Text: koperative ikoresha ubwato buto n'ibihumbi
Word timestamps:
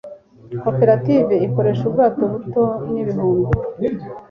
koperative 0.63 1.33
ikoresha 1.47 1.83
ubwato 1.89 2.23
buto 2.31 2.63
n'ibihumbi 2.91 3.51